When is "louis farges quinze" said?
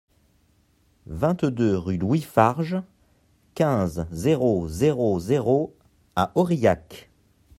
1.99-4.07